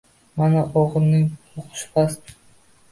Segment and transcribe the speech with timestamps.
[0.41, 1.29] Mana o‘g‘lining
[1.61, 2.39] o‘qishi past.